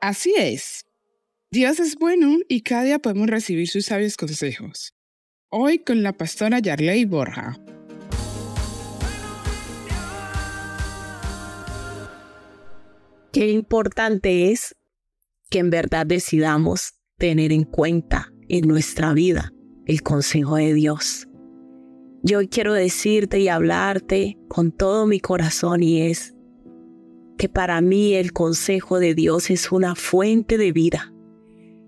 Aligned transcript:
Así 0.00 0.34
es. 0.36 0.84
Dios 1.50 1.80
es 1.80 1.96
bueno 1.96 2.36
y 2.46 2.60
cada 2.60 2.82
día 2.82 2.98
podemos 2.98 3.28
recibir 3.28 3.68
sus 3.68 3.86
sabios 3.86 4.18
consejos. 4.18 4.92
Hoy 5.48 5.78
con 5.78 6.02
la 6.02 6.12
pastora 6.12 6.58
Yarley 6.58 7.06
Borja. 7.06 7.58
Qué 13.32 13.48
importante 13.50 14.52
es 14.52 14.76
que 15.48 15.60
en 15.60 15.70
verdad 15.70 16.04
decidamos 16.04 16.94
tener 17.16 17.50
en 17.52 17.64
cuenta 17.64 18.30
en 18.48 18.68
nuestra 18.68 19.14
vida 19.14 19.52
el 19.86 20.02
consejo 20.02 20.56
de 20.56 20.74
Dios. 20.74 21.28
Yo 22.26 22.40
quiero 22.48 22.72
decirte 22.72 23.38
y 23.38 23.48
hablarte 23.48 24.38
con 24.48 24.72
todo 24.72 25.06
mi 25.06 25.20
corazón 25.20 25.82
y 25.82 26.00
es 26.00 26.34
que 27.36 27.50
para 27.50 27.82
mí 27.82 28.14
el 28.14 28.32
consejo 28.32 28.98
de 28.98 29.14
Dios 29.14 29.50
es 29.50 29.70
una 29.70 29.94
fuente 29.94 30.56
de 30.56 30.72
vida. 30.72 31.12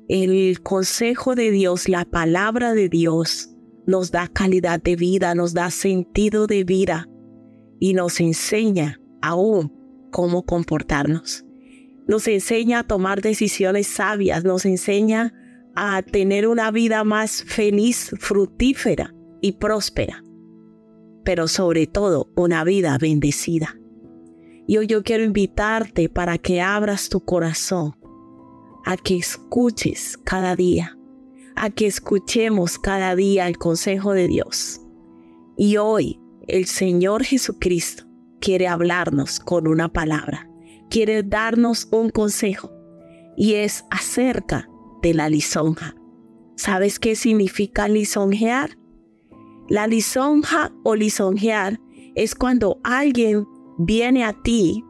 El 0.09 0.61
consejo 0.61 1.35
de 1.35 1.51
Dios, 1.51 1.89
la 1.89 2.05
palabra 2.05 2.75
de 2.75 2.91
Dios, 2.91 3.49
nos 3.87 4.11
da 4.11 4.29
calidad 4.29 4.79
de 4.83 4.95
vida, 4.95 5.35
nos 5.35 5.55
da 5.55 5.71
sentido 5.71 6.47
de 6.47 6.65
vida 6.65 7.09
y 7.80 7.95
nos 7.95 8.21
enseña 8.21 9.01
aún 9.23 9.73
cómo 10.13 10.45
comportarnos. 10.45 11.47
Nos 12.07 12.29
enseña 12.29 12.80
a 12.80 12.87
tomar 12.87 13.23
decisiones 13.23 13.87
sabias, 13.87 14.45
nos 14.45 14.66
enseña 14.66 15.33
a 15.75 16.03
tener 16.03 16.47
una 16.47 16.71
vida 16.71 17.05
más 17.05 17.43
feliz, 17.43 18.15
fructífera 18.19 19.15
y 19.41 19.53
próspera, 19.53 20.25
pero 21.27 21.48
sobre 21.48 21.89
todo 21.89 22.30
una 22.37 22.63
vida 22.63 22.96
bendecida. 22.99 23.77
Y 24.69 24.77
hoy 24.77 24.87
yo 24.87 25.02
quiero 25.02 25.24
invitarte 25.24 26.09
para 26.09 26.38
que 26.38 26.60
abras 26.60 27.09
tu 27.09 27.24
corazón 27.24 27.96
a 28.85 28.96
que 28.96 29.16
escuches 29.16 30.16
cada 30.19 30.54
día, 30.54 30.97
a 31.57 31.71
que 31.71 31.88
escuchemos 31.88 32.79
cada 32.79 33.16
día 33.16 33.49
el 33.49 33.59
consejo 33.59 34.13
de 34.13 34.29
Dios. 34.29 34.80
Y 35.57 35.79
hoy 35.79 36.21
el 36.47 36.66
Señor 36.66 37.24
Jesucristo 37.24 38.04
quiere 38.41 38.69
hablarnos 38.69 39.41
con 39.41 39.66
una 39.66 39.93
palabra, 39.93 40.49
quiere 40.91 41.24
darnos 41.24 41.88
un 41.91 42.10
consejo 42.10 42.71
y 43.37 43.54
es 43.54 43.85
acerca 43.91 44.69
de 45.02 45.13
la 45.13 45.29
lisonja. 45.29 45.97
¿Sabes 46.54 47.01
qué 47.01 47.16
significa 47.16 47.88
lisonjear? 47.88 48.79
La 49.69 49.87
lisonja 49.87 50.73
o 50.85 50.95
lisonjear 50.95 51.81
es 52.15 52.35
cuando 52.35 52.81
alguien 52.85 53.47
viene 53.79 54.25
a 54.25 54.33
ti 54.33 54.85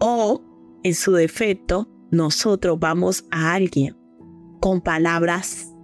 o, 0.00 0.42
en 0.82 0.94
su 0.94 1.12
defecto, 1.12 1.88
nosotros 2.10 2.78
vamos 2.78 3.24
a 3.30 3.54
alguien 3.54 3.96
con 4.60 4.80
palabras 4.80 5.74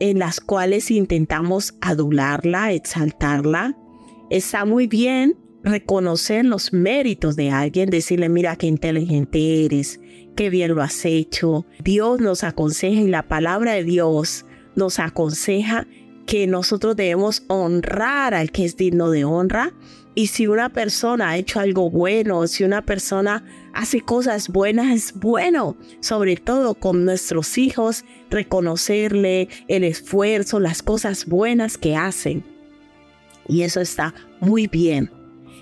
en 0.00 0.18
las 0.18 0.40
cuales 0.40 0.90
intentamos 0.90 1.74
adularla, 1.80 2.72
exaltarla. 2.72 3.76
Está 4.30 4.64
muy 4.64 4.86
bien 4.86 5.36
reconocer 5.64 6.44
los 6.44 6.72
méritos 6.72 7.36
de 7.36 7.50
alguien, 7.50 7.90
decirle, 7.90 8.28
mira 8.28 8.56
qué 8.56 8.66
inteligente 8.66 9.64
eres, 9.64 10.00
qué 10.36 10.50
bien 10.50 10.74
lo 10.74 10.82
has 10.82 11.04
hecho. 11.04 11.66
Dios 11.82 12.20
nos 12.20 12.44
aconseja 12.44 13.00
y 13.00 13.08
la 13.08 13.26
palabra 13.26 13.72
de 13.72 13.84
Dios 13.84 14.46
nos 14.76 15.00
aconseja 15.00 15.86
que 16.28 16.46
nosotros 16.46 16.94
debemos 16.94 17.42
honrar 17.46 18.34
al 18.34 18.52
que 18.52 18.66
es 18.66 18.76
digno 18.76 19.10
de 19.10 19.24
honra. 19.24 19.72
Y 20.14 20.26
si 20.26 20.46
una 20.46 20.68
persona 20.68 21.30
ha 21.30 21.38
hecho 21.38 21.58
algo 21.58 21.90
bueno, 21.90 22.46
si 22.46 22.64
una 22.64 22.82
persona 22.82 23.44
hace 23.72 24.02
cosas 24.02 24.48
buenas, 24.48 24.94
es 24.94 25.14
bueno, 25.14 25.76
sobre 26.00 26.36
todo 26.36 26.74
con 26.74 27.06
nuestros 27.06 27.56
hijos, 27.56 28.04
reconocerle 28.28 29.48
el 29.68 29.84
esfuerzo, 29.84 30.60
las 30.60 30.82
cosas 30.82 31.24
buenas 31.24 31.78
que 31.78 31.96
hacen. 31.96 32.44
Y 33.48 33.62
eso 33.62 33.80
está 33.80 34.12
muy 34.40 34.66
bien. 34.66 35.17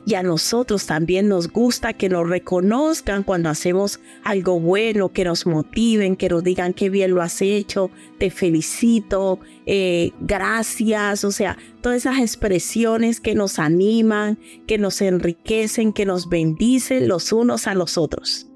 Y 0.08 0.14
a 0.14 0.22
nosotros 0.22 0.86
también 0.86 1.26
nos 1.26 1.50
gusta 1.50 1.92
que 1.92 2.08
nos 2.08 2.28
reconozcan 2.28 3.24
cuando 3.24 3.48
hacemos 3.48 3.98
algo 4.22 4.60
bueno, 4.60 5.08
que 5.08 5.24
nos 5.24 5.46
motiven, 5.46 6.14
que 6.14 6.28
nos 6.28 6.44
digan 6.44 6.74
qué 6.74 6.90
bien 6.90 7.10
lo 7.10 7.22
has 7.22 7.42
hecho, 7.42 7.90
te 8.16 8.30
felicito, 8.30 9.40
eh, 9.66 10.12
gracias, 10.20 11.24
o 11.24 11.32
sea, 11.32 11.58
todas 11.80 11.98
esas 11.98 12.20
expresiones 12.20 13.20
que 13.20 13.34
nos 13.34 13.58
animan, 13.58 14.38
que 14.68 14.78
nos 14.78 15.02
enriquecen, 15.02 15.92
que 15.92 16.06
nos 16.06 16.28
bendicen 16.28 17.08
los 17.08 17.32
unos 17.32 17.66
a 17.66 17.74
los 17.74 17.98
otros. 17.98 18.46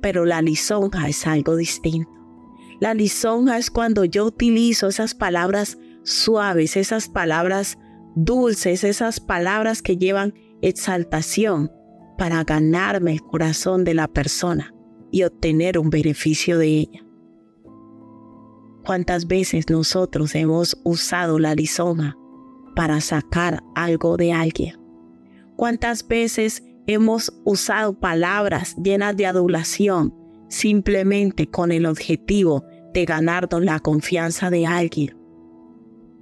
Pero 0.00 0.24
la 0.24 0.42
lisonja 0.42 1.08
es 1.08 1.28
algo 1.28 1.54
distinto. 1.54 2.10
La 2.80 2.92
lisonja 2.92 3.56
es 3.56 3.70
cuando 3.70 4.04
yo 4.04 4.24
utilizo 4.24 4.88
esas 4.88 5.14
palabras 5.14 5.78
suaves, 6.02 6.76
esas 6.76 7.08
palabras 7.08 7.78
dulces, 8.16 8.82
esas 8.82 9.20
palabras 9.20 9.80
que 9.80 9.96
llevan 9.96 10.34
exaltación 10.62 11.70
para 12.16 12.42
ganarme 12.44 13.12
el 13.12 13.22
corazón 13.22 13.84
de 13.84 13.94
la 13.94 14.08
persona 14.08 14.74
y 15.10 15.22
obtener 15.22 15.78
un 15.78 15.90
beneficio 15.90 16.58
de 16.58 16.66
ella. 16.66 17.04
¿Cuántas 18.84 19.26
veces 19.26 19.68
nosotros 19.70 20.34
hemos 20.34 20.80
usado 20.84 21.38
la 21.38 21.54
lisoma 21.54 22.16
para 22.74 23.00
sacar 23.00 23.62
algo 23.74 24.16
de 24.16 24.32
alguien? 24.32 24.76
¿Cuántas 25.56 26.06
veces 26.06 26.62
hemos 26.86 27.32
usado 27.44 27.98
palabras 27.98 28.76
llenas 28.82 29.16
de 29.16 29.26
adulación 29.26 30.14
simplemente 30.48 31.46
con 31.46 31.70
el 31.70 31.86
objetivo 31.86 32.64
de 32.94 33.04
ganarnos 33.04 33.62
la 33.62 33.78
confianza 33.78 34.50
de 34.50 34.66
alguien, 34.66 35.16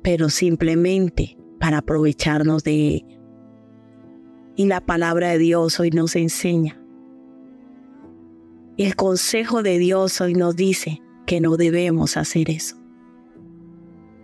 pero 0.02 0.28
simplemente 0.28 1.38
para 1.60 1.78
aprovecharnos 1.78 2.64
de? 2.64 3.15
Y 4.58 4.64
la 4.64 4.80
palabra 4.80 5.28
de 5.28 5.38
Dios 5.38 5.78
hoy 5.78 5.90
nos 5.90 6.16
enseña. 6.16 6.80
El 8.78 8.96
consejo 8.96 9.62
de 9.62 9.78
Dios 9.78 10.18
hoy 10.22 10.32
nos 10.32 10.56
dice 10.56 11.02
que 11.26 11.42
no 11.42 11.58
debemos 11.58 12.16
hacer 12.16 12.48
eso. 12.48 12.76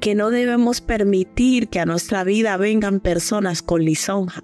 Que 0.01 0.15
no 0.15 0.31
debemos 0.31 0.81
permitir 0.81 1.69
que 1.69 1.81
a 1.81 1.87
nuestra 1.87 2.25
vida 2.25 2.57
vengan 2.57 3.01
personas 3.01 3.61
con 3.61 3.85
lisonja. 3.85 4.43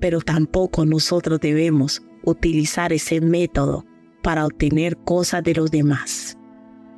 Pero 0.00 0.20
tampoco 0.20 0.84
nosotros 0.84 1.40
debemos 1.40 2.02
utilizar 2.22 2.92
ese 2.92 3.22
método 3.22 3.86
para 4.22 4.44
obtener 4.44 4.98
cosas 4.98 5.42
de 5.42 5.54
los 5.54 5.70
demás. 5.70 6.36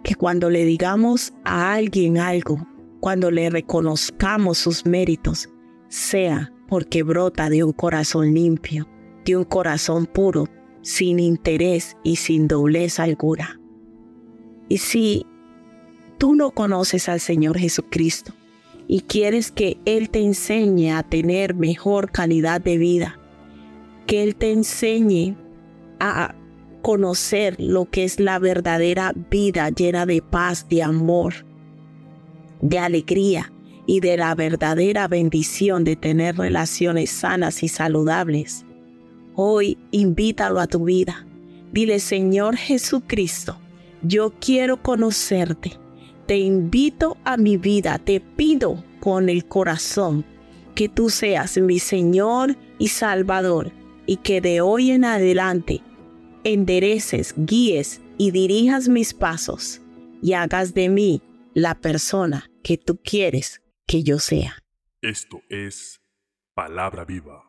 Que 0.03 0.17
cuando 0.17 0.51
le 0.51 0.65
digamos 0.65 1.33
a 1.45 1.73
alguien 1.73 2.19
algo, 2.19 2.67
cuando 2.99 3.31
le 3.31 3.49
reconozcamos 3.49 4.59
sus 4.59 4.85
méritos, 4.87 5.49
sea 5.89 6.53
porque 6.73 7.03
brota 7.03 7.51
de 7.51 7.65
un 7.65 7.73
corazón 7.73 8.33
limpio, 8.33 8.89
de 9.27 9.37
un 9.37 9.45
corazón 9.45 10.07
puro, 10.07 10.49
sin 10.81 11.21
interés 11.21 11.99
y 12.03 12.17
sin 12.17 12.49
doblez 12.49 12.99
alguna. 12.99 13.61
Y 14.71 14.79
si 14.79 15.27
tú 16.17 16.35
no 16.35 16.53
conoces 16.53 17.11
al 17.11 17.21
Señor 17.21 17.59
Jesucristo 17.59 18.33
y 18.89 19.03
quieres 19.03 19.53
que 19.53 19.77
Él 19.85 20.09
te 20.09 20.21
enseñe 20.21 20.93
a 20.93 21.03
tener 21.03 21.55
mejor 21.55 22.11
calidad 22.11 22.63
de 22.63 22.79
vida, 22.79 23.21
que 24.07 24.23
Él 24.23 24.35
te 24.35 24.51
enseñe 24.51 25.37
a 26.01 26.35
conocer 26.81 27.55
lo 27.59 27.85
que 27.85 28.05
es 28.05 28.19
la 28.19 28.39
verdadera 28.39 29.13
vida 29.31 29.69
llena 29.69 30.07
de 30.07 30.23
paz, 30.23 30.67
de 30.71 30.83
amor, 30.83 31.35
de 32.63 32.79
alegría, 32.79 33.52
y 33.87 34.01
de 34.01 34.17
la 34.17 34.35
verdadera 34.35 35.09
bendición 35.09 35.85
de 35.85 35.97
tener 35.97 36.37
relaciones 36.37 37.11
sanas 37.11 37.63
y 37.63 37.69
saludables. 37.69 38.65
Hoy 39.35 39.79
invítalo 39.91 40.61
a 40.61 40.67
tu 40.67 40.85
vida. 40.85 41.27
Dile, 41.73 41.99
Señor 41.99 42.57
Jesucristo, 42.57 43.59
yo 44.03 44.35
quiero 44.41 44.83
conocerte. 44.83 45.73
Te 46.27 46.39
invito 46.39 47.17
a 47.25 47.37
mi 47.37 47.57
vida. 47.57 47.99
Te 47.99 48.21
pido 48.21 48.85
con 49.01 49.29
el 49.29 49.47
corazón 49.47 50.25
que 50.75 50.89
tú 50.89 51.11
seas 51.11 51.59
mi 51.59 51.79
Señor 51.79 52.57
y 52.79 52.89
Salvador 52.89 53.73
y 54.07 54.17
que 54.17 54.41
de 54.41 54.61
hoy 54.61 54.91
en 54.91 55.05
adelante 55.05 55.83
endereces, 56.45 57.35
guíes 57.37 58.01
y 58.19 58.31
dirijas 58.31 58.89
mis 58.89 59.15
pasos 59.15 59.81
y 60.21 60.35
hagas 60.35 60.75
de 60.75 60.89
mí 60.89 61.23
la 61.55 61.75
persona 61.75 62.51
que 62.63 62.79
tú 62.79 62.99
quieres 63.03 63.62
que 63.93 64.03
yo 64.03 64.19
sea. 64.19 64.57
Esto 65.03 65.43
es 65.51 66.01
palabra 66.55 67.05
viva. 67.05 67.45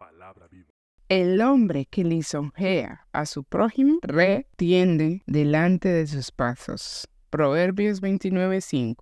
El 1.08 1.40
hombre 1.40 1.88
que 1.90 2.04
lisonjea 2.04 3.08
a 3.14 3.26
su 3.26 3.46
prójimo 3.46 4.00
retiende 4.02 5.24
delante 5.26 5.88
de 5.88 6.06
sus 6.06 6.32
pasos. 6.32 7.08
Proverbios 7.30 8.02
29:5. 8.02 8.98